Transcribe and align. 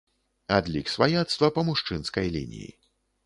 Адлік 0.55 0.87
сваяцтва 0.93 1.49
па 1.59 1.67
мужчынскай 1.69 2.33
лініі. 2.39 2.71